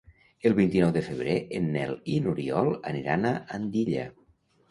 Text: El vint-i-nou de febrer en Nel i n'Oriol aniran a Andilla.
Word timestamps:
El 0.49 0.53
vint-i-nou 0.59 0.93
de 0.95 1.03
febrer 1.07 1.33
en 1.59 1.67
Nel 1.75 1.93
i 2.15 2.17
n'Oriol 2.27 2.71
aniran 2.93 3.27
a 3.33 3.37
Andilla. 3.59 4.07